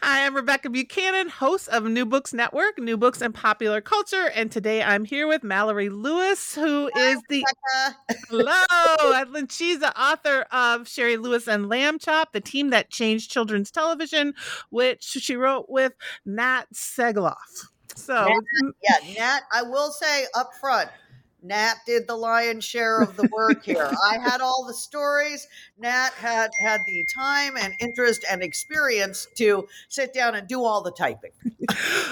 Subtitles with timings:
[0.00, 4.50] Hi, I'm Rebecca Buchanan, host of New Books Network, New Books and Popular Culture, and
[4.50, 7.44] today I'm here with Mallory Lewis, who Hi, is the
[8.30, 8.64] Rebecca.
[9.08, 13.72] hello, she's the author of Shari Lewis and Lamb Chop, the team that changed children's
[13.72, 14.34] television,
[14.70, 17.66] which she wrote with Nat Segaloff.
[17.96, 20.90] So, Nat, yeah, Nat, I will say up front,
[21.42, 23.90] Nat did the lion's share of the work here.
[24.10, 25.46] I had all the stories.
[25.78, 30.82] Nat had had the time and interest and experience to sit down and do all
[30.82, 31.30] the typing.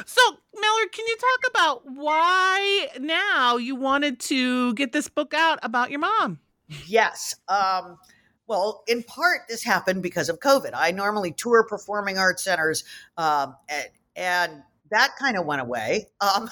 [0.07, 0.23] so
[0.59, 5.91] Mallory, can you talk about why now you wanted to get this book out about
[5.91, 6.39] your mom?
[6.87, 7.35] Yes.
[7.49, 7.99] Um,
[8.47, 10.71] well, in part, this happened because of COVID.
[10.75, 12.85] I normally tour performing arts centers,
[13.17, 16.07] um, and, and that kind of went away.
[16.21, 16.49] Um,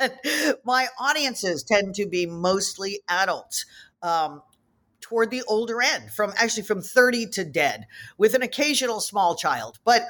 [0.64, 3.66] my audiences tend to be mostly adults.
[4.02, 4.42] Um,
[5.00, 7.86] toward the older end from actually from 30 to dead
[8.18, 10.02] with an occasional small child but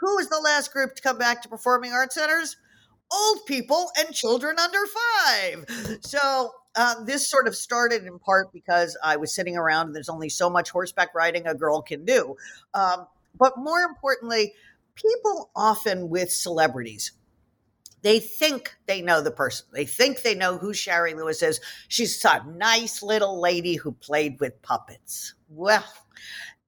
[0.00, 2.56] who was the last group to come back to performing arts centers
[3.12, 8.96] old people and children under five so uh, this sort of started in part because
[9.02, 12.36] i was sitting around and there's only so much horseback riding a girl can do
[12.74, 13.06] um,
[13.38, 14.52] but more importantly
[14.96, 17.12] people often with celebrities
[18.06, 19.66] they think they know the person.
[19.72, 21.60] They think they know who Shari Lewis is.
[21.88, 25.34] She's a nice little lady who played with puppets.
[25.48, 25.84] Well,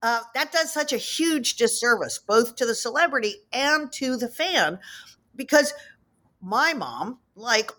[0.02, 4.80] uh, that does such a huge disservice both to the celebrity and to the fan
[5.36, 5.72] because
[6.40, 7.70] my mom, like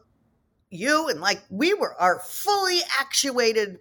[0.69, 3.79] you and like we were, are fully actuated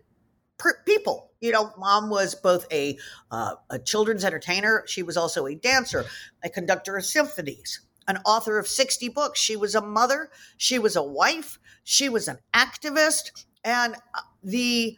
[0.56, 1.27] per- people.
[1.40, 2.98] You know, mom was both a
[3.30, 4.84] uh, a children's entertainer.
[4.86, 6.04] She was also a dancer,
[6.42, 9.38] a conductor of symphonies, an author of 60 books.
[9.38, 14.96] She was a mother, she was a wife, she was an activist, and uh, the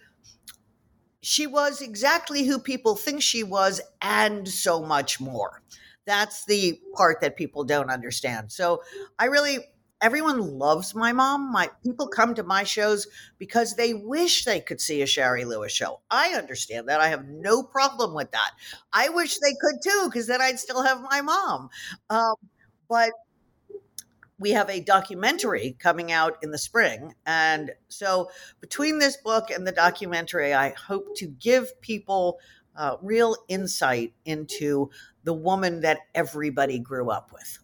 [1.20, 5.62] she was exactly who people think she was and so much more.
[6.06, 8.50] That's the part that people don't understand.
[8.50, 8.82] So
[9.18, 9.58] I really
[10.00, 11.52] everyone loves my mom.
[11.52, 13.06] My people come to my shows
[13.38, 16.00] because they wish they could see a Shari Lewis show.
[16.10, 17.00] I understand that.
[17.00, 18.50] I have no problem with that.
[18.92, 21.70] I wish they could too, because then I'd still have my mom.
[22.08, 22.34] Um,
[22.88, 23.12] but
[24.38, 27.14] we have a documentary coming out in the spring.
[27.26, 32.38] And so, between this book and the documentary, I hope to give people
[32.74, 34.90] uh, real insight into
[35.24, 37.58] the woman that everybody grew up with.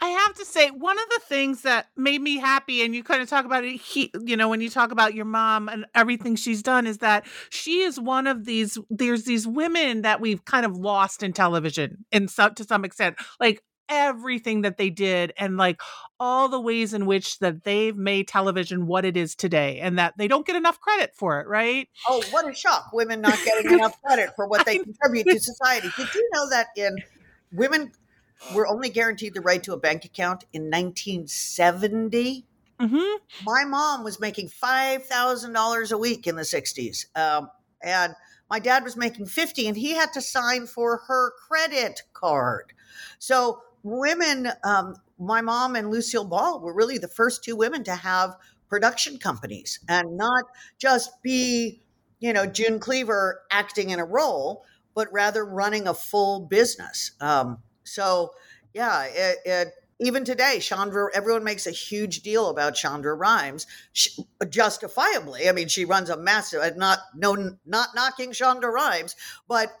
[0.00, 3.22] I have to say, one of the things that made me happy, and you kind
[3.22, 6.36] of talk about it, he, you know, when you talk about your mom and everything
[6.36, 8.78] she's done, is that she is one of these.
[8.90, 13.16] There's these women that we've kind of lost in television, in some to some extent,
[13.38, 15.80] like everything that they did and like
[16.20, 20.14] all the ways in which that they've made television what it is today and that
[20.16, 23.72] they don't get enough credit for it right oh what a shock women not getting
[23.78, 26.96] enough credit for what they contribute to society did you know that in
[27.52, 27.90] women
[28.54, 32.46] were only guaranteed the right to a bank account in 1970
[32.80, 33.44] mm-hmm.
[33.44, 37.48] my mom was making $5000 a week in the 60s um,
[37.82, 38.14] and
[38.50, 42.72] my dad was making 50 and he had to sign for her credit card
[43.18, 47.94] so women, um, my mom and Lucille Ball were really the first two women to
[47.94, 48.36] have
[48.68, 50.44] production companies and not
[50.78, 51.82] just be
[52.20, 54.64] you know, June Cleaver acting in a role,
[54.94, 57.12] but rather running a full business.
[57.20, 58.32] Um, so,
[58.74, 59.68] yeah, it, it,
[60.00, 65.48] even today, Shonda, everyone makes a huge deal about Shonda Rhimes, she, justifiably.
[65.48, 69.14] I mean, she runs a massive, uh, not no, not knocking Shonda Rhimes,
[69.46, 69.72] but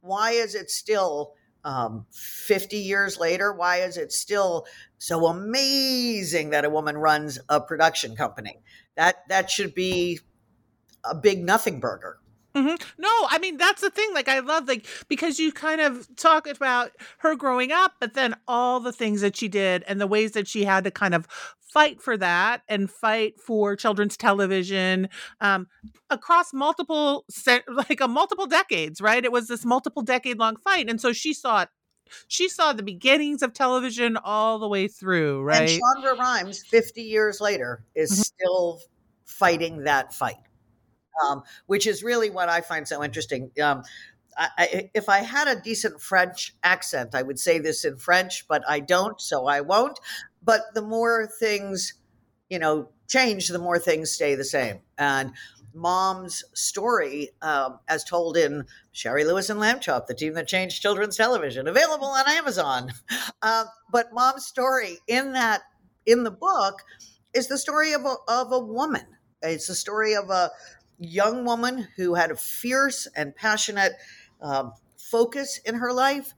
[0.00, 3.52] why is it still um, 50 years later?
[3.52, 4.66] Why is it still
[4.98, 8.62] so amazing that a woman runs a production company?
[8.96, 10.20] That that should be
[11.04, 12.18] a big nothing burger.
[12.56, 12.76] Mm-hmm.
[12.98, 14.08] No, I mean that's the thing.
[14.14, 18.34] Like I love like because you kind of talk about her growing up, but then
[18.48, 21.26] all the things that she did and the ways that she had to kind of
[21.60, 25.10] fight for that and fight for children's television
[25.42, 25.66] um,
[26.08, 27.26] across multiple
[27.68, 29.02] like a multiple decades.
[29.02, 29.22] Right?
[29.22, 31.68] It was this multiple decade long fight, and so she saw it
[32.28, 35.68] she saw the beginnings of television all the way through, right?
[35.68, 38.20] And Shonda Rhimes, 50 years later, is mm-hmm.
[38.20, 38.80] still
[39.24, 40.45] fighting that fight
[41.24, 43.50] um, which is really what I find so interesting.
[43.62, 43.82] Um,
[44.36, 48.62] I, if I had a decent French accent, I would say this in French, but
[48.68, 49.98] I don't, so I won't.
[50.42, 51.94] But the more things,
[52.50, 54.80] you know, change, the more things stay the same.
[54.98, 55.32] And
[55.76, 60.82] mom's story, um, as told in Shari Lewis and Lamb Chop, the team that changed
[60.82, 62.92] children's television, available on Amazon.
[63.42, 65.60] Uh, but mom's story in that
[66.06, 66.82] in the book
[67.34, 69.04] is the story of a, of a woman.
[69.42, 70.50] It's the story of a
[70.98, 73.92] young woman who had a fierce and passionate
[74.40, 76.34] um, focus in her life.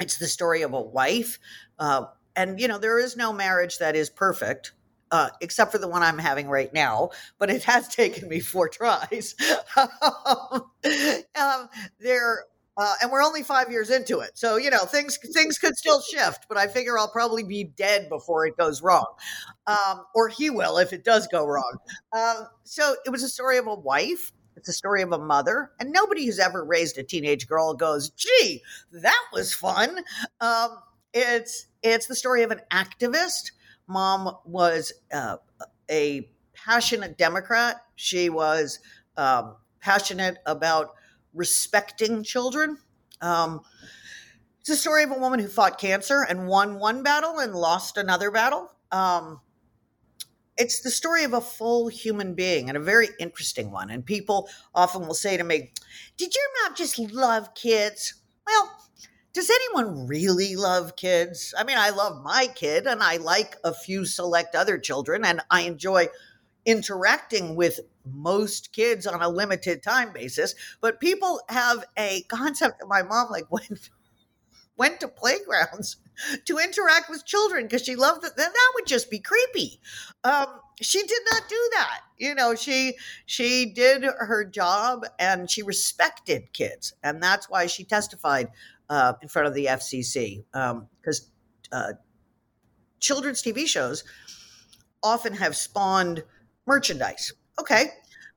[0.00, 1.38] It's the story of a wife.
[1.78, 4.72] Uh, and, you know, there is no marriage that is perfect.
[5.10, 8.70] Uh, except for the one I'm having right now, but it has taken me four
[8.70, 9.34] tries.
[9.76, 11.68] um,
[12.00, 12.46] there
[12.76, 16.00] uh, and we're only five years into it, so you know things things could still
[16.00, 16.46] shift.
[16.48, 19.06] But I figure I'll probably be dead before it goes wrong,
[19.66, 21.76] um, or he will if it does go wrong.
[22.12, 24.32] Um, so it was a story of a wife.
[24.56, 28.10] It's a story of a mother, and nobody who's ever raised a teenage girl goes,
[28.10, 29.98] "Gee, that was fun."
[30.40, 30.78] Um,
[31.12, 33.52] it's it's the story of an activist.
[33.86, 35.36] Mom was uh,
[35.90, 37.82] a passionate Democrat.
[37.96, 38.78] She was
[39.16, 40.94] um, passionate about
[41.34, 42.78] respecting children.
[43.20, 43.60] Um,
[44.60, 47.96] it's a story of a woman who fought cancer and won one battle and lost
[47.96, 48.70] another battle.
[48.92, 49.40] Um,
[50.56, 53.90] it's the story of a full human being and a very interesting one.
[53.90, 55.72] And people often will say to me,
[56.16, 58.14] Did your mom just love kids?
[58.46, 58.70] Well,
[59.32, 61.54] does anyone really love kids?
[61.58, 65.40] I mean, I love my kid and I like a few select other children and
[65.50, 66.08] I enjoy
[66.64, 73.02] interacting with most kids on a limited time basis but people have a concept my
[73.02, 73.90] mom like went
[74.76, 75.96] went to playgrounds
[76.44, 79.80] to interact with children because she loved that then that would just be creepy.
[80.24, 80.46] Um,
[80.80, 82.94] she did not do that you know she
[83.26, 88.48] she did her job and she respected kids and that's why she testified
[88.88, 90.44] uh, in front of the fcc
[91.00, 91.30] because
[91.72, 91.92] um, uh,
[93.00, 94.04] children's tv shows
[95.02, 96.24] often have spawned
[96.66, 97.32] merchandise.
[97.60, 97.90] Okay.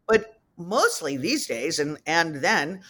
[0.07, 2.81] But mostly these days and and then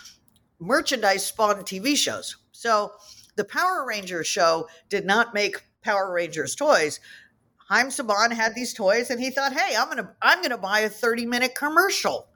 [0.60, 2.38] merchandise spawned TV shows.
[2.52, 2.92] So
[3.36, 7.00] the Power Rangers show did not make Power Rangers toys.
[7.70, 10.90] Haim Saban had these toys and he thought, "Hey, I'm to I'm to buy a
[10.90, 12.28] 30-minute commercial."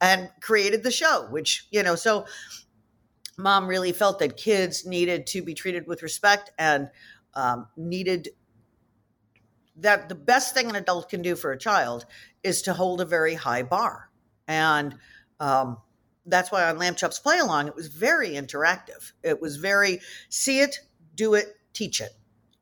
[0.00, 2.26] And created the show, which, you know, so
[3.38, 6.88] mom really felt that kids needed to be treated with respect and
[7.34, 8.30] um, needed
[9.76, 12.06] that the best thing an adult can do for a child
[12.42, 14.10] is to hold a very high bar.
[14.46, 14.96] And
[15.40, 15.78] um,
[16.26, 19.12] that's why on Lamb Chop's Play Along, it was very interactive.
[19.22, 20.80] It was very see it,
[21.14, 22.12] do it, teach it.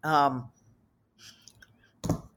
[0.03, 0.51] Um,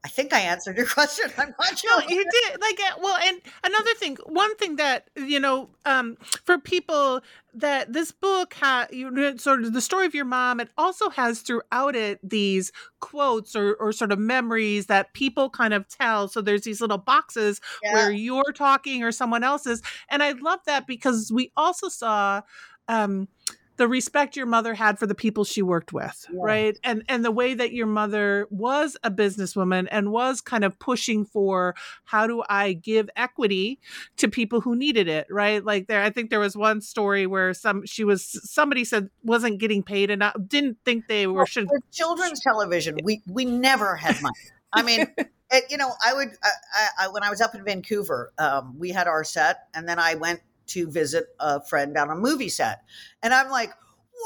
[0.04, 1.30] I think I answered your question.
[1.38, 2.00] I'm not sure.
[2.00, 2.60] No, you did.
[2.60, 7.22] Like, well, and another thing, one thing that you know, um, for people
[7.54, 10.60] that this book has, you know, sort of the story of your mom.
[10.60, 12.70] It also has throughout it these
[13.00, 16.28] quotes or or sort of memories that people kind of tell.
[16.28, 17.94] So there's these little boxes yeah.
[17.94, 19.80] where you're talking or someone else's,
[20.10, 22.42] and I love that because we also saw.
[22.86, 23.28] Um,
[23.76, 26.40] the respect your mother had for the people she worked with yes.
[26.42, 26.78] right?
[26.84, 31.24] And and the way that your mother was a businesswoman and was kind of pushing
[31.24, 33.78] for how do i give equity
[34.16, 35.26] to people who needed it?
[35.30, 35.64] Right?
[35.64, 39.58] Like there i think there was one story where some she was somebody said wasn't
[39.58, 44.20] getting paid enough didn't think they were well, should children's television we we never had
[44.22, 44.34] money.
[44.72, 45.06] I mean
[45.50, 48.90] it, you know i would I, I, when i was up in vancouver um, we
[48.90, 52.82] had our set and then i went to visit a friend on a movie set.
[53.22, 53.70] And I'm like,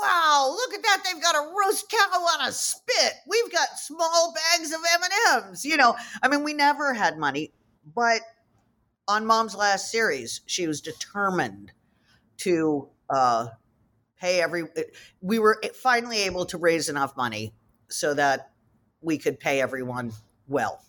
[0.03, 1.03] wow, look at that.
[1.05, 3.15] They've got a roast cow on a spit.
[3.27, 4.81] We've got small bags of
[5.35, 5.65] M&Ms.
[5.65, 7.53] You know, I mean, we never had money,
[7.95, 8.21] but
[9.07, 11.73] on Mom's last series, she was determined
[12.39, 13.49] to uh,
[14.21, 14.65] pay every.
[15.21, 17.55] We were finally able to raise enough money
[17.89, 18.51] so that
[19.01, 20.13] we could pay everyone
[20.47, 20.83] well.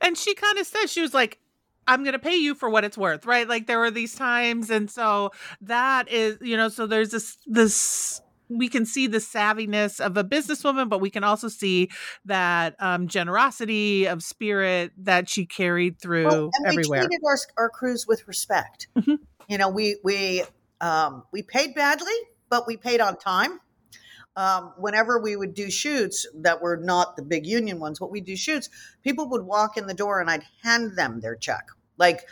[0.00, 1.38] And she kind of said she was like,
[1.86, 3.48] I'm going to pay you for what it's worth, right?
[3.48, 4.70] Like there were these times.
[4.70, 10.00] And so that is, you know, so there's this, this, we can see the savviness
[10.00, 11.90] of a businesswoman, but we can also see
[12.24, 17.00] that um, generosity of spirit that she carried through well, and everywhere.
[17.00, 18.86] We treated our, our crews with respect.
[18.96, 19.14] Mm-hmm.
[19.48, 20.44] You know, we we
[20.80, 22.14] um, we paid badly,
[22.48, 23.60] but we paid on time.
[24.36, 28.20] Um, whenever we would do shoots that were not the big union ones, what we
[28.20, 28.68] do shoots,
[29.02, 31.68] people would walk in the door and I'd hand them their check.
[31.96, 32.28] Like,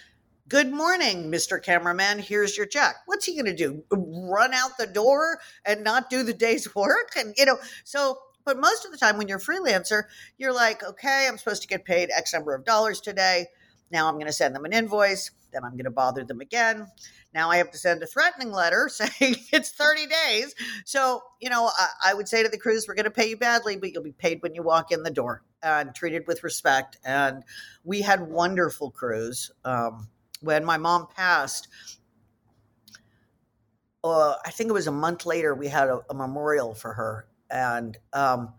[0.48, 1.62] good morning, Mr.
[1.62, 2.96] Cameraman, here's your check.
[3.06, 3.82] What's he going to do?
[3.90, 7.12] Run out the door and not do the day's work?
[7.16, 10.02] And, you know, so, but most of the time when you're a freelancer,
[10.36, 13.46] you're like, okay, I'm supposed to get paid X number of dollars today.
[13.94, 15.30] Now I'm going to send them an invoice.
[15.52, 16.88] Then I'm going to bother them again.
[17.32, 20.54] Now I have to send a threatening letter saying it's 30 days.
[20.84, 23.36] So, you know, I, I would say to the crews, we're going to pay you
[23.36, 26.98] badly, but you'll be paid when you walk in the door and treated with respect.
[27.04, 27.44] And
[27.84, 29.52] we had wonderful crews.
[29.64, 30.08] Um,
[30.40, 31.68] when my mom passed,
[34.02, 37.28] uh, I think it was a month later, we had a, a memorial for her.
[37.48, 38.54] And um,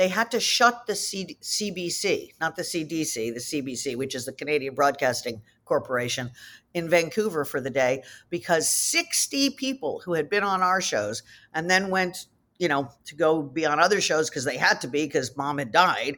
[0.00, 4.32] they had to shut the C- CBC, not the CDC, the CBC, which is the
[4.32, 6.30] Canadian Broadcasting Corporation
[6.72, 11.68] in Vancouver for the day because 60 people who had been on our shows and
[11.68, 12.28] then went,
[12.58, 15.58] you know, to go be on other shows because they had to be because mom
[15.58, 16.16] had died,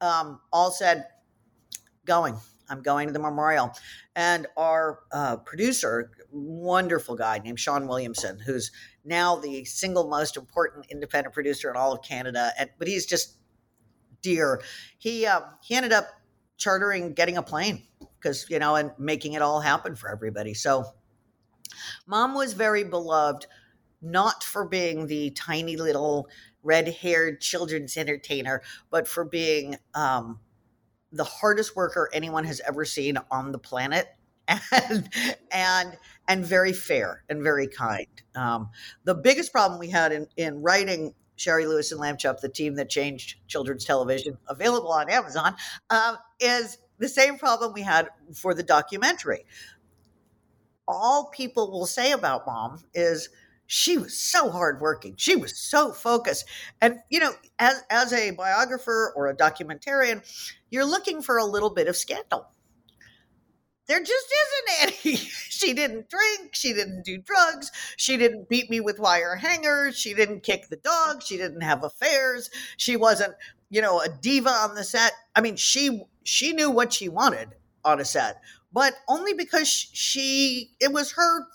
[0.00, 1.04] um, all said,
[2.06, 2.38] going.
[2.70, 3.72] I'm going to the memorial.
[4.16, 8.70] And our uh, producer, wonderful guy named Sean Williamson, who's
[9.04, 13.36] now the single most important independent producer in all of Canada, and, but he's just
[14.22, 14.62] dear.
[14.98, 16.06] He uh, he ended up
[16.56, 17.82] chartering, getting a plane
[18.18, 20.54] because you know, and making it all happen for everybody.
[20.54, 20.84] So,
[22.06, 23.46] mom was very beloved,
[24.02, 26.28] not for being the tiny little
[26.62, 30.40] red-haired children's entertainer, but for being um,
[31.12, 34.08] the hardest worker anyone has ever seen on the planet.
[34.72, 35.08] And,
[35.52, 38.06] and and very fair and very kind.
[38.36, 38.70] Um,
[39.04, 42.76] the biggest problem we had in, in writing Shari Lewis and Lamb Chop, the team
[42.76, 45.56] that changed children's television, available on Amazon,
[45.88, 49.44] um, is the same problem we had for the documentary.
[50.86, 53.30] All people will say about mom is
[53.72, 55.14] she was so hardworking.
[55.16, 56.44] She was so focused.
[56.80, 60.24] And, you know, as, as a biographer or a documentarian,
[60.70, 62.48] you're looking for a little bit of scandal.
[63.86, 65.16] There just isn't any.
[65.48, 66.52] she didn't drink.
[66.52, 67.70] She didn't do drugs.
[67.96, 69.96] She didn't beat me with wire hangers.
[69.96, 71.22] She didn't kick the dog.
[71.22, 72.50] She didn't have affairs.
[72.76, 73.34] She wasn't,
[73.68, 75.12] you know, a diva on the set.
[75.36, 77.50] I mean, she she knew what she wanted
[77.84, 78.40] on a set,
[78.72, 81.46] but only because she it was her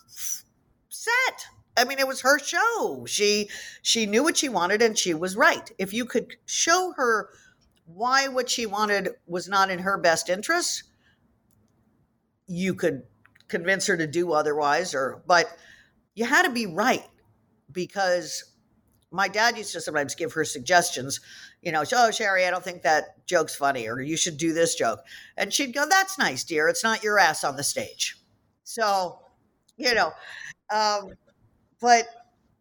[0.87, 1.47] set.
[1.77, 3.05] I mean, it was her show.
[3.07, 3.49] She
[3.81, 5.69] she knew what she wanted and she was right.
[5.77, 7.29] If you could show her
[7.85, 10.83] why what she wanted was not in her best interest,
[12.47, 13.03] you could
[13.47, 15.47] convince her to do otherwise or but
[16.15, 17.05] you had to be right
[17.71, 18.43] because
[19.11, 21.19] my dad used to sometimes give her suggestions
[21.61, 24.75] you know oh Shari, i don't think that joke's funny or you should do this
[24.75, 24.99] joke
[25.37, 28.17] and she'd go that's nice dear it's not your ass on the stage
[28.63, 29.19] so
[29.77, 30.11] you know
[30.73, 31.11] um,
[31.85, 32.07] but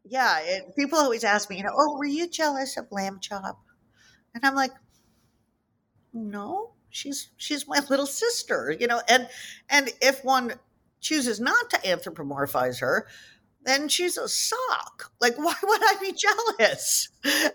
[0.04, 3.58] yeah it, people always ask me you know oh were you jealous of lamb chop?
[4.34, 4.72] And i'm like
[6.12, 9.26] no she's she's my little sister you know and
[9.70, 10.52] and if one
[11.00, 13.06] chooses not to anthropomorphize her
[13.66, 15.10] then she's a sock.
[15.22, 17.08] Like why would i be jealous?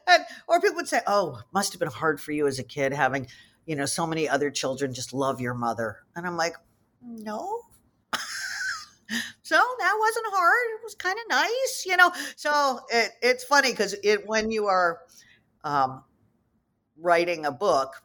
[0.08, 2.94] And or people would say oh must have been hard for you as a kid
[2.94, 3.28] having
[3.68, 5.98] you know so many other children just love your mother.
[6.16, 6.56] And i'm like
[7.04, 7.62] no
[9.50, 13.72] so that wasn't hard it was kind of nice you know so it, it's funny
[13.72, 15.00] because it when you are
[15.64, 16.04] um,
[16.98, 18.04] writing a book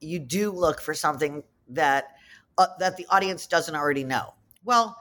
[0.00, 2.16] you do look for something that
[2.58, 4.34] uh, that the audience doesn't already know.
[4.64, 4.96] Well,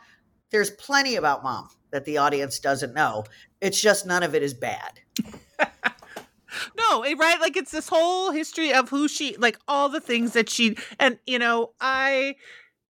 [0.52, 3.24] there's plenty about mom that the audience doesn't know.
[3.62, 5.00] It's just none of it is bad.
[6.78, 7.40] no, eh, right?
[7.40, 11.20] Like it's this whole history of who she like all the things that she and
[11.26, 12.36] you know, I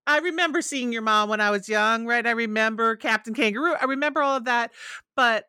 [0.07, 2.25] I remember seeing your mom when I was young, right?
[2.25, 3.75] I remember Captain Kangaroo.
[3.79, 4.71] I remember all of that,
[5.15, 5.45] but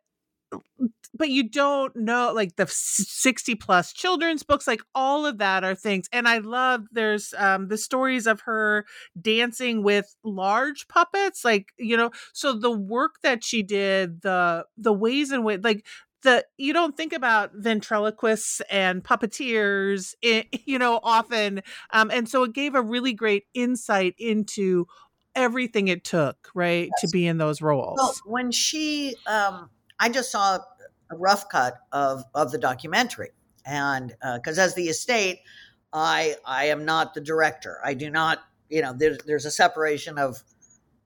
[1.15, 5.75] but you don't know like the 60 plus children's books like all of that are
[5.75, 8.85] things and i love there's um the stories of her
[9.21, 14.93] dancing with large puppets like you know so the work that she did the the
[14.93, 15.87] ways in which like
[16.23, 20.15] the you don't think about ventriloquists and puppeteers
[20.67, 24.87] you know often um, and so it gave a really great insight into
[25.35, 29.71] everything it took right to be in those roles Well, when she, um,
[30.01, 30.59] I just saw
[31.11, 33.31] a rough cut of of the documentary,
[33.65, 35.41] and because as the estate,
[35.93, 37.79] I I am not the director.
[37.85, 40.43] I do not, you know, there's there's a separation of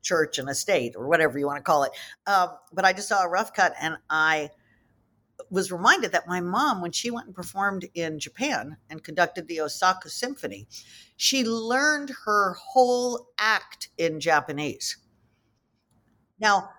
[0.03, 1.93] church and estate or whatever you want to call it.
[2.27, 4.51] Um, but I just saw a rough cut, and I
[5.51, 9.61] was reminded that my mom, when she went and performed in Japan and conducted the
[9.61, 10.67] Osaka Symphony,
[11.17, 14.97] she learned her whole act in Japanese.
[16.39, 16.71] Now,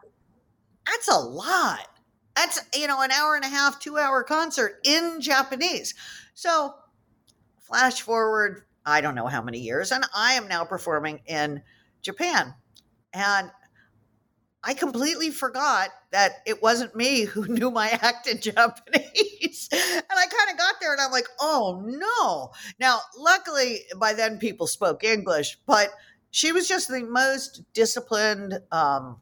[0.86, 1.88] that's a lot.
[2.36, 5.94] That's, you know, an hour and a half, two hour concert in Japanese.
[6.34, 6.74] So,
[7.60, 11.62] flash forward, I don't know how many years, and I am now performing in
[12.01, 12.53] Japan.
[13.13, 13.51] And
[14.63, 19.70] I completely forgot that it wasn't me who knew my act in Japanese.
[19.72, 22.51] and I kind of got there and I'm like, oh no.
[22.80, 25.89] Now, luckily, by then people spoke English, but
[26.30, 29.18] she was just the most disciplined, um,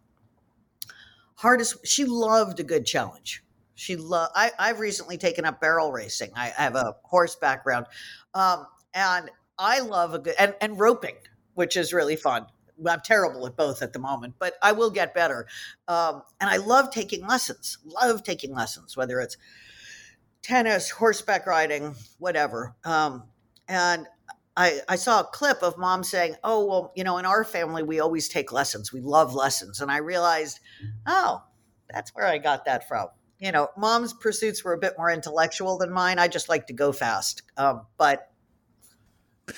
[1.35, 1.87] hardest.
[1.87, 3.43] She loved a good challenge.
[3.75, 6.31] She loved, I've recently taken up barrel racing.
[6.35, 7.85] I, I have a horse background.
[8.33, 11.15] Um, and I love a good, and, and roping,
[11.53, 12.45] which is really fun.
[12.87, 15.47] I'm terrible at both at the moment, but I will get better.
[15.87, 17.77] Um, and I love taking lessons.
[17.85, 19.37] Love taking lessons, whether it's
[20.41, 22.75] tennis, horseback riding, whatever.
[22.85, 23.23] Um,
[23.67, 24.07] and
[24.55, 27.83] I, I saw a clip of mom saying, "Oh, well, you know, in our family,
[27.83, 28.91] we always take lessons.
[28.91, 30.59] We love lessons." And I realized,
[31.05, 31.43] oh,
[31.89, 33.07] that's where I got that from.
[33.39, 36.19] You know, mom's pursuits were a bit more intellectual than mine.
[36.19, 38.29] I just like to go fast, um, but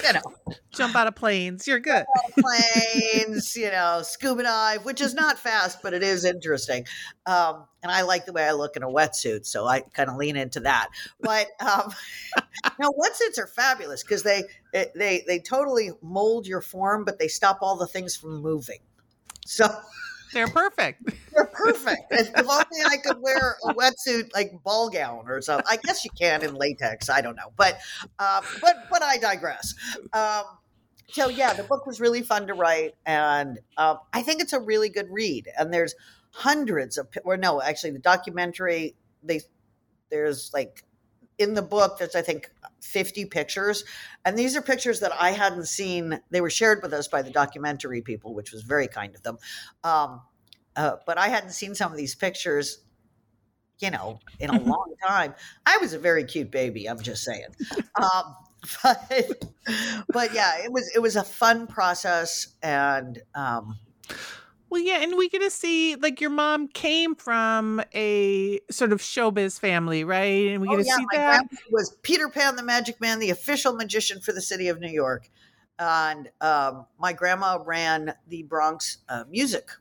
[0.03, 1.67] you know, jump out of planes.
[1.67, 2.05] You're good.
[2.37, 6.85] planes, you know, scuba dive, which is not fast, but it is interesting.
[7.25, 10.17] Um, and I like the way I look in a wetsuit, so I kind of
[10.17, 10.89] lean into that.
[11.19, 11.93] But um,
[12.79, 14.43] now, wetsuits are fabulous because they
[14.73, 18.79] they they totally mold your form, but they stop all the things from moving.
[19.45, 19.67] So.
[20.33, 21.03] They're perfect.
[21.33, 22.03] They're perfect.
[22.11, 25.65] if, only I could wear a wetsuit like ball gown or something.
[25.69, 27.09] I guess you can in latex.
[27.09, 27.79] I don't know, but
[28.19, 29.73] uh, but but I digress.
[30.13, 30.43] Um,
[31.09, 34.59] so yeah, the book was really fun to write, and um, I think it's a
[34.59, 35.49] really good read.
[35.57, 35.95] And there's
[36.31, 39.41] hundreds of, or no, actually, the documentary they
[40.09, 40.83] there's like
[41.37, 43.83] in the book there's I think 50 pictures,
[44.25, 46.19] and these are pictures that I hadn't seen.
[46.29, 49.37] They were shared with us by the documentary people, which was very kind of them.
[49.83, 50.21] Um,
[50.75, 52.79] uh, but I hadn't seen some of these pictures
[53.81, 55.33] you know, in a long time.
[55.65, 56.87] I was a very cute baby.
[56.87, 57.47] I'm just saying.
[57.95, 58.35] Um,
[58.83, 59.43] but,
[60.13, 63.77] but yeah, it was it was a fun process, and um,
[64.71, 69.01] well, yeah, and we get to see like your mom came from a sort of
[69.01, 70.47] showbiz family, right?
[70.47, 71.45] And we get oh, to yeah, see my that.
[71.69, 75.29] was Peter Pan the Magic Man, the official magician for the city of New York,
[75.77, 79.71] and um, my grandma ran the Bronx uh, music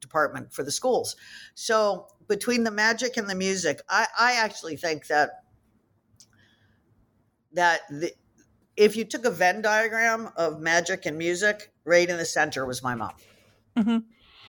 [0.00, 1.16] department for the schools.
[1.56, 5.42] So between the magic and the music, I, I actually think that
[7.54, 8.12] that the,
[8.76, 12.84] if you took a Venn diagram of magic and music, right in the center was
[12.84, 13.10] my mom.
[13.76, 13.98] Mm-hmm.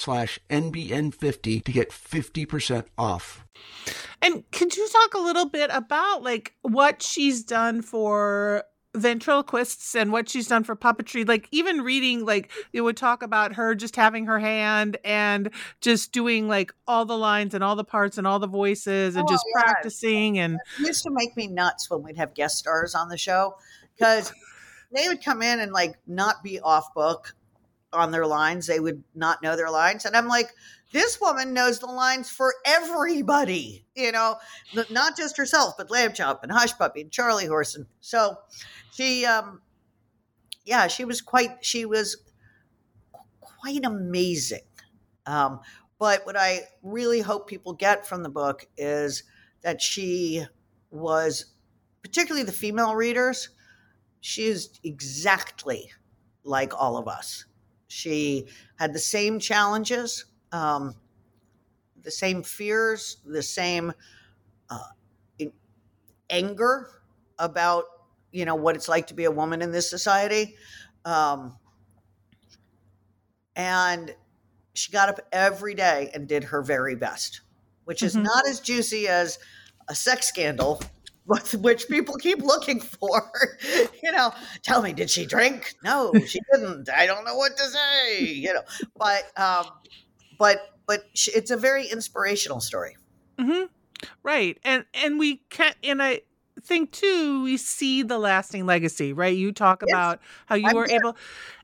[0.00, 3.44] slash NBN50 to get 50% off.
[4.22, 10.10] And could you talk a little bit about like what she's done for ventriloquists and
[10.10, 13.94] what she's done for puppetry like even reading like it would talk about her just
[13.94, 15.48] having her hand and
[15.80, 19.26] just doing like all the lines and all the parts and all the voices and
[19.28, 19.62] Oh, just yeah.
[19.62, 23.16] practicing and It used to make me nuts when we'd have guest stars on the
[23.16, 23.54] show
[23.96, 24.32] because
[24.92, 27.32] they would come in and like not be off book
[27.92, 30.04] on their lines, they would not know their lines.
[30.04, 30.50] And I'm like,
[30.92, 34.36] this woman knows the lines for everybody, you know,
[34.90, 37.76] not just herself, but Lamb Chop and Hush Puppy and Charlie Horse.
[37.76, 38.36] And so
[38.92, 39.60] she, um,
[40.64, 42.16] yeah, she was quite, she was
[43.40, 44.62] quite amazing.
[45.26, 45.60] Um,
[45.98, 49.22] but what I really hope people get from the book is
[49.62, 50.44] that she
[50.90, 51.46] was,
[52.02, 53.50] particularly the female readers,
[54.20, 55.90] she is exactly
[56.42, 57.44] like all of us.
[57.90, 58.46] She
[58.78, 60.94] had the same challenges, um,
[62.04, 63.92] the same fears, the same
[64.70, 64.78] uh,
[66.30, 66.88] anger
[67.40, 67.86] about
[68.30, 70.54] you know what it's like to be a woman in this society,
[71.04, 71.56] um,
[73.56, 74.14] and
[74.74, 77.40] she got up every day and did her very best,
[77.86, 78.22] which is mm-hmm.
[78.22, 79.40] not as juicy as
[79.88, 80.80] a sex scandal
[81.60, 83.30] which people keep looking for.
[84.02, 85.74] you know, tell me, did she drink?
[85.84, 86.88] No, she didn't.
[86.90, 88.24] I don't know what to say.
[88.24, 88.62] You know,
[88.96, 89.66] but um,
[90.38, 92.96] but but it's a very inspirational story.
[93.38, 93.66] Mm-hmm.
[94.22, 96.22] Right, and and we can and I
[96.62, 99.12] think too we see the lasting legacy.
[99.12, 99.94] Right, you talk yes.
[99.94, 100.96] about how you I'm were there.
[100.96, 101.16] able.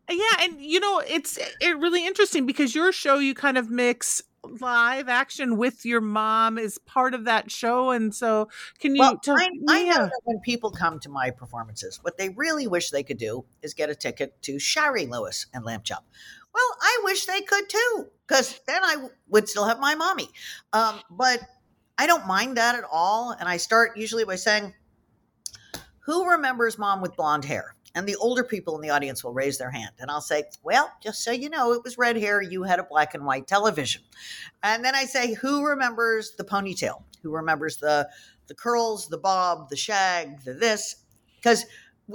[0.08, 4.22] Yeah, and you know it's it really interesting because your show you kind of mix
[4.60, 9.18] live action with your mom is part of that show and so can you well,
[9.18, 12.90] tell, I, I know that when people come to my performances what they really wish
[12.90, 16.04] they could do is get a ticket to Shari Lewis and Lamb Chop.
[16.54, 20.28] Well I wish they could too because then I would still have my mommy.
[20.72, 21.40] Um, but
[21.98, 24.74] I don't mind that at all and I start usually by saying
[26.06, 29.58] who remembers mom with blonde hair and the older people in the audience will raise
[29.58, 29.90] their hand.
[29.98, 32.40] And I'll say, Well, just so you know, it was red hair.
[32.40, 34.02] You had a black and white television.
[34.62, 37.02] And then I say, Who remembers the ponytail?
[37.22, 38.08] Who remembers the
[38.46, 40.96] the curls, the bob, the shag, the this?
[41.36, 41.64] Because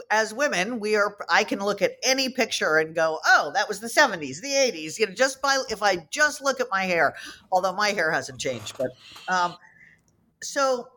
[0.10, 3.82] as women, we are I can look at any picture and go, oh, that was
[3.82, 7.16] the 70s, the 80s, you know, just by if I just look at my hair,
[7.52, 8.78] although my hair hasn't changed.
[8.78, 8.92] But
[9.28, 9.58] um
[10.44, 10.88] so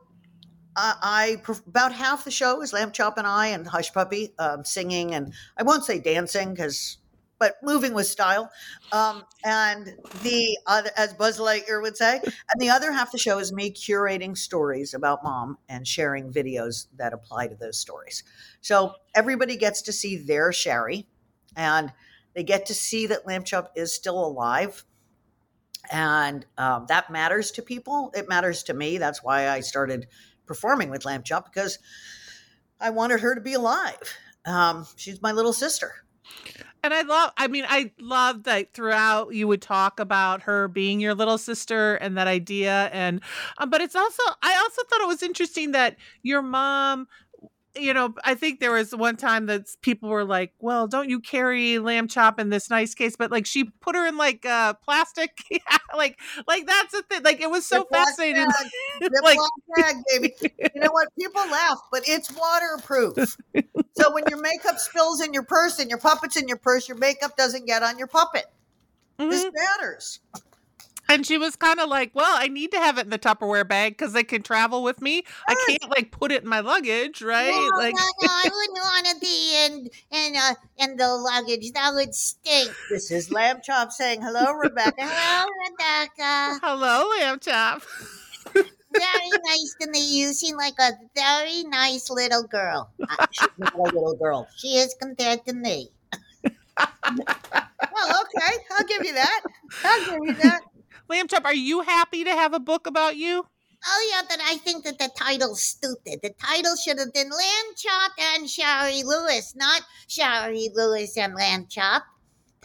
[0.76, 4.64] uh, I about half the show is Lamb Chop and I and Hush Puppy um,
[4.64, 6.98] singing and I won't say dancing because
[7.38, 8.50] but moving with style.
[8.92, 13.18] Um, and the other, as Buzz Lightyear would say, and the other half of the
[13.18, 18.22] show is me curating stories about mom and sharing videos that apply to those stories.
[18.60, 21.06] So everybody gets to see their Shari,
[21.56, 21.92] and
[22.34, 24.84] they get to see that Lamb Chop is still alive.
[25.92, 28.10] And um, that matters to people.
[28.16, 28.96] It matters to me.
[28.96, 30.06] That's why I started
[30.46, 31.78] performing with Lamb Chop because
[32.80, 34.16] I wanted her to be alive.
[34.46, 35.92] Um, she's my little sister.
[36.82, 41.00] And I love, I mean, I love that throughout you would talk about her being
[41.00, 42.90] your little sister and that idea.
[42.92, 43.22] And,
[43.56, 47.08] um, but it's also, I also thought it was interesting that your mom
[47.76, 51.20] you know, I think there was one time that people were like, "Well, don't you
[51.20, 54.74] carry lamb chop in this nice case?" But like, she put her in like uh,
[54.74, 55.58] plastic, yeah,
[55.94, 57.22] like, like that's the thing.
[57.22, 58.46] Like, it was so the fascinating.
[59.00, 59.38] Bag, like,
[59.76, 60.34] bag, baby.
[60.74, 61.08] You know what?
[61.18, 63.16] People laugh, but it's waterproof.
[63.96, 66.98] so when your makeup spills in your purse and your puppet's in your purse, your
[66.98, 68.46] makeup doesn't get on your puppet.
[69.18, 69.30] Mm-hmm.
[69.30, 70.20] This matters.
[71.08, 73.66] And she was kind of like, "Well, I need to have it in the Tupperware
[73.66, 75.24] bag because they can travel with me.
[75.46, 77.50] I can't like put it in my luggage, right?
[77.50, 81.72] No, like, no, no, I wouldn't want to be in in uh, in the luggage.
[81.72, 86.58] That would stink." This is Lamb Chop saying, "Hello, Rebecca." Hello, Rebecca.
[86.62, 87.82] Hello, Lamb Chop.
[88.54, 90.28] very nice to meet you.
[90.28, 92.90] You seem like a very nice little girl.
[93.00, 94.48] Uh, she's not a little girl.
[94.56, 95.90] She is compared to me.
[96.74, 99.40] well, okay, I'll give you that.
[99.84, 100.62] I'll give you that.
[101.14, 103.46] Lamb Chop, are you happy to have a book about you?
[103.86, 106.18] Oh yeah, but I think that the title's stupid.
[106.24, 111.66] The title should have been Lamb Chop and Shari Lewis, not Shari Lewis and Lamb
[111.70, 112.02] Chop.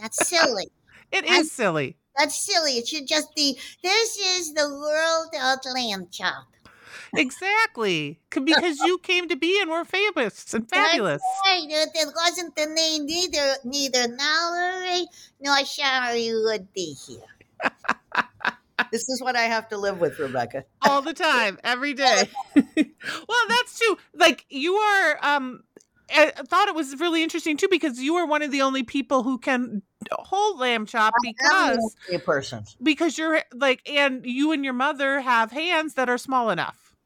[0.00, 0.66] That's silly.
[1.12, 1.96] it is silly.
[2.18, 2.72] That's silly.
[2.72, 6.48] It should just be This is the world of Lamb Chop.
[7.14, 11.22] Exactly, because you came to be and were famous and fabulous.
[11.44, 11.88] That's right.
[11.94, 13.54] It wasn't the name neither.
[13.62, 15.06] Neither Mallory
[15.40, 17.70] nor Shari would be here.
[18.90, 20.64] this is what I have to live with, Rebecca.
[20.82, 22.30] All the time, every day.
[22.54, 22.64] well,
[23.48, 23.96] that's true.
[24.14, 25.62] Like you are um
[26.12, 29.22] I thought it was really interesting too because you are one of the only people
[29.22, 34.74] who can hold lamb chop because a person because you're like and you and your
[34.74, 36.96] mother have hands that are small enough.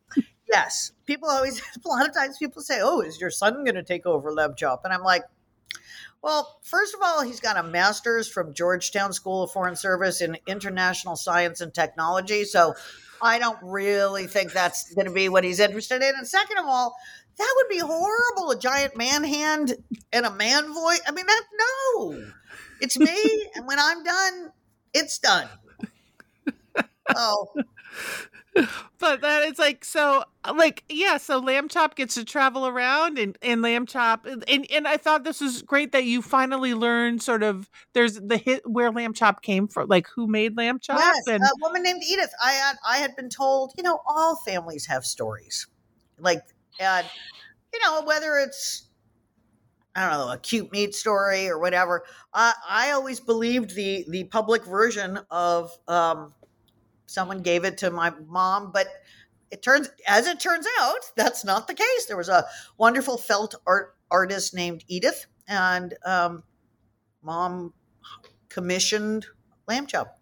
[0.51, 3.83] Yes, people always a lot of times people say, "Oh, is your son going to
[3.83, 5.25] take over lamb chop?" And I'm like,
[6.23, 10.39] well, first of all, he's got a master's from Georgetown School of Foreign Service in
[10.47, 12.45] International Science and Technology.
[12.45, 12.75] So
[13.21, 16.15] I don't really think that's going to be what he's interested in.
[16.17, 16.95] And second of all,
[17.37, 19.75] that would be horrible a giant man hand
[20.13, 21.01] and a man voice.
[21.07, 22.25] I mean, that no.
[22.81, 24.53] it's me, and when I'm done,
[24.93, 25.49] it's done.
[27.17, 27.49] Oh,
[28.99, 30.23] but that it's like so
[30.55, 34.87] like yeah so lamb chop gets to travel around and and lamb chop and and
[34.87, 38.93] i thought this was great that you finally learned sort of there's the hit where
[38.93, 42.33] lamb chop came from like who made lamb chop yes, and a woman named Edith.
[42.43, 45.67] I had I had been told, you know, all families have stories,
[46.19, 46.43] like
[46.81, 47.07] and
[47.73, 48.89] you know whether it's
[49.95, 52.05] I don't know a cute meat story or whatever.
[52.33, 56.35] I I always believed the the public version of um,
[57.07, 58.87] someone gave it to my mom, but
[59.51, 62.07] it turns as it turns out that's not the case.
[62.07, 62.47] There was a
[62.79, 66.43] wonderful felt art artist named Edith, and um,
[67.23, 67.73] mom
[68.49, 69.27] commissioned
[69.67, 70.19] lamb chop.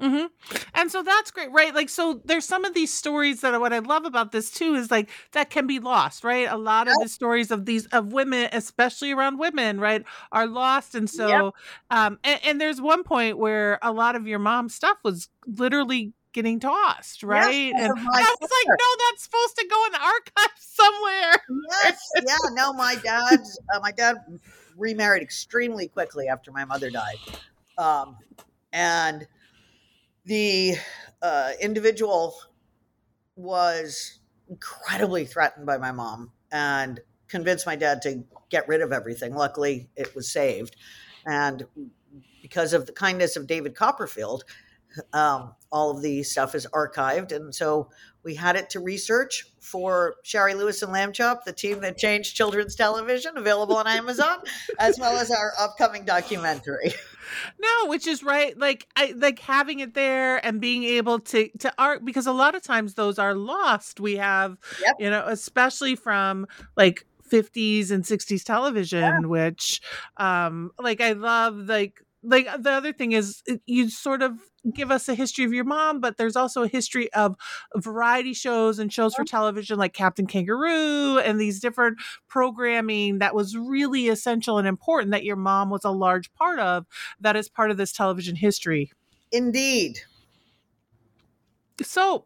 [0.00, 0.26] Hmm
[0.74, 1.74] And so that's great, right?
[1.74, 4.90] Like, so there's some of these stories that what I love about this too is
[4.90, 6.48] like that can be lost, right?
[6.50, 10.94] A lot of the stories of these of women, especially around women, right, are lost.
[10.94, 11.54] And so, Yep.
[11.90, 16.12] um, and, and there's one point where a lot of your mom's stuff was literally
[16.32, 17.74] getting tossed, right?
[17.74, 21.42] because and I was like, no, that's supposed to go in the archive somewhere.
[21.48, 24.16] Yes, yeah, no, my dad's uh, my dad
[24.76, 27.20] remarried extremely quickly after my mother died,
[27.78, 28.16] um,
[28.72, 29.26] and
[30.28, 30.76] the
[31.22, 32.34] uh, individual
[33.34, 34.18] was
[34.50, 39.34] incredibly threatened by my mom and convinced my dad to get rid of everything.
[39.34, 40.76] Luckily, it was saved,
[41.26, 41.64] and
[42.42, 44.44] because of the kindness of David Copperfield,
[45.14, 47.88] um, all of the stuff is archived, and so
[48.22, 52.36] we had it to research for Shari Lewis and Lamb Chop, the team that changed
[52.36, 54.40] children's television, available on Amazon,
[54.78, 56.92] as well as our upcoming documentary.
[57.58, 58.56] No, which is right.
[58.58, 62.54] Like I like having it there and being able to to art because a lot
[62.54, 64.00] of times those are lost.
[64.00, 64.58] We have
[64.98, 69.80] you know, especially from like 50s and 60s television, which
[70.16, 74.38] um like I love like like the other thing is you sort of
[74.74, 77.36] give us a history of your mom, but there's also a history of
[77.76, 83.56] variety shows and shows for television like Captain Kangaroo and these different programming that was
[83.56, 86.86] really essential and important that your mom was a large part of
[87.20, 88.90] that is part of this television history.
[89.32, 90.00] Indeed.
[91.82, 92.24] So,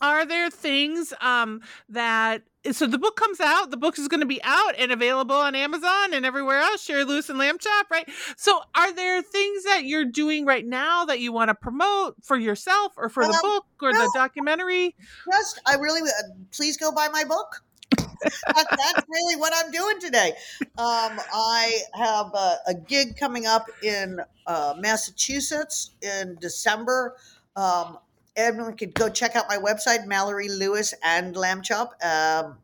[0.00, 4.26] are there things um that so the book comes out the book is going to
[4.26, 8.08] be out and available on amazon and everywhere else shari lewis and lamb chop right
[8.36, 12.36] so are there things that you're doing right now that you want to promote for
[12.36, 14.94] yourself or for the Um, book or the documentary
[15.30, 17.62] Just, I really, uh, please go buy my book.
[18.22, 20.32] that, that's really what I'm doing today.
[20.78, 27.16] Um, I have a, a gig coming up in uh, Massachusetts in December.
[27.56, 27.98] Um,
[28.36, 32.58] everyone could go check out my website, Mallory Lewis and Lamb Chop um,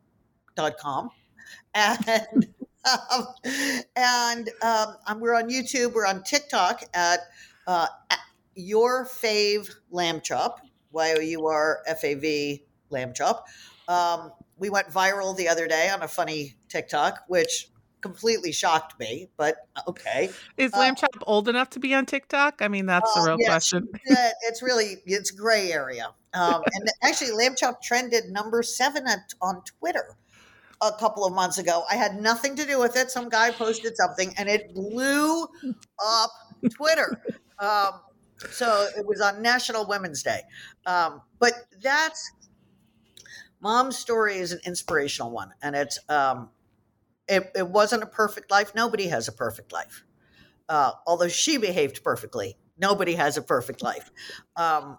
[0.55, 1.09] dot com,
[1.73, 2.47] and
[3.13, 3.27] um,
[3.95, 5.93] and um, um, we're on YouTube.
[5.93, 7.19] We're on TikTok at,
[7.67, 8.19] uh, at
[8.55, 10.61] your fave lamb chop.
[10.91, 13.45] Y o u r f a v lamb chop.
[13.87, 17.69] Um, we went viral the other day on a funny TikTok, which
[18.01, 19.29] completely shocked me.
[19.37, 19.57] But
[19.87, 23.21] okay, is Uh, lamb chop old enough to be on tiktok i mean that's the
[23.21, 26.13] uh, real yes, question yeah, it's really it's gray area.
[26.33, 30.15] Um, and actually, lamb chop trended number seven at, on Twitter
[30.81, 31.83] a couple of months ago.
[31.89, 33.11] I had nothing to do with it.
[33.11, 35.47] Some guy posted something, and it blew
[36.03, 36.31] up
[36.71, 37.21] Twitter.
[37.59, 38.01] Um,
[38.51, 40.41] so it was on National Women's Day.
[40.85, 42.31] Um, but that's
[43.61, 46.49] mom's story is an inspirational one, and it's um,
[47.29, 48.73] it, it wasn't a perfect life.
[48.75, 50.03] Nobody has a perfect life
[50.69, 52.55] uh, although she behaved perfectly.
[52.77, 54.09] Nobody has a perfect life.
[54.55, 54.97] Um,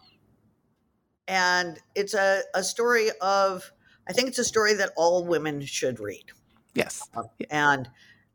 [1.26, 3.72] and it's a, a story of,
[4.06, 6.24] I think it's a story that all women should read.
[6.74, 7.88] yes Um, And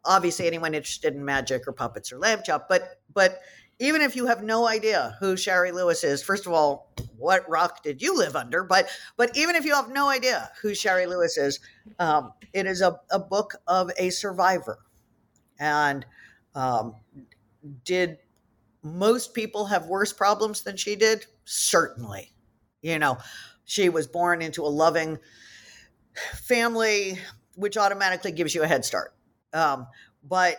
[0.06, 3.40] obviously, anyone interested in magic or puppets or lamb chop, but, but
[3.80, 7.84] even if you have no idea who Shari Lewis is, first of all, what rock
[7.84, 8.64] did you live under?
[8.64, 11.60] But but even if you have no idea who Shari Lewis is,
[12.00, 14.80] um, it is a, a book of a survivor.
[15.60, 16.06] And
[16.54, 16.96] um,
[17.84, 18.18] did
[18.84, 21.26] most people have worse problems than she did?
[21.46, 22.32] Certainly.
[22.82, 23.18] You know,
[23.66, 25.18] she was born into a loving
[26.34, 27.20] family,
[27.56, 29.14] which automatically gives you a head start.
[29.54, 29.88] Um,
[30.24, 30.58] but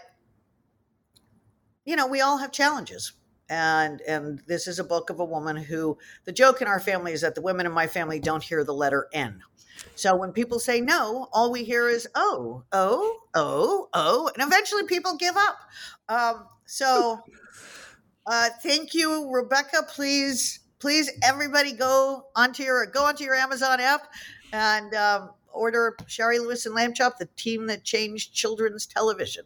[1.86, 3.12] you know, we all have challenges.
[3.48, 7.12] And and this is a book of a woman who the joke in our family
[7.12, 9.40] is that the women in my family don't hear the letter N.
[9.94, 14.84] So when people say no, all we hear is oh, oh, oh, oh, and eventually
[14.84, 15.58] people give up.
[16.08, 17.20] Um, so
[18.26, 19.84] uh, thank you, Rebecca.
[19.88, 24.08] Please, please, everybody go onto your go onto your Amazon app
[24.52, 29.44] and um, order Shari Lewis and Lamb Chop, the team that changed children's television.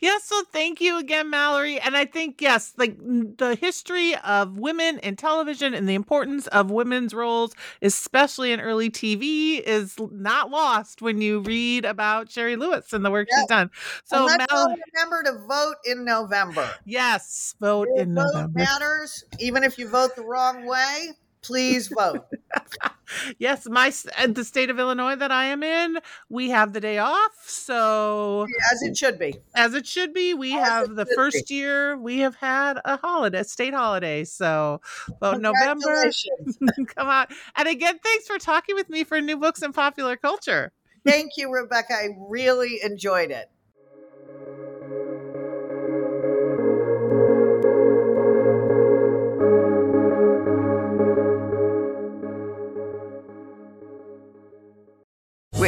[0.00, 1.78] Yes, so thank you again, Mallory.
[1.78, 6.70] And I think, yes, like the history of women in television and the importance of
[6.70, 12.92] women's roles, especially in early TV, is not lost when you read about Shari Lewis
[12.92, 13.70] and the work she's done.
[14.04, 16.68] So, and let's Mal- all remember to vote in November.
[16.84, 18.58] yes, vote Your in vote November.
[18.60, 21.10] matters, even if you vote the wrong way.
[21.42, 22.26] Please vote.
[23.38, 26.98] yes, my uh, the state of Illinois that I am in, we have the day
[26.98, 27.32] off.
[27.46, 29.36] So as it should be.
[29.54, 30.34] As it should be.
[30.34, 31.54] We have the first be.
[31.54, 34.24] year we have had a holiday, state holiday.
[34.24, 34.80] So
[35.20, 36.10] vote November.
[36.94, 37.26] Come on.
[37.56, 40.72] And again, thanks for talking with me for New Books in Popular Culture.
[41.06, 41.94] Thank you, Rebecca.
[41.94, 43.50] I really enjoyed it.